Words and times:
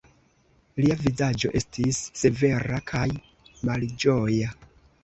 Lia 0.79 0.95
vizaĝo 1.01 1.51
estis 1.61 2.01
severa 2.23 2.81
kaj 2.89 3.07
malĝoja. 3.71 4.61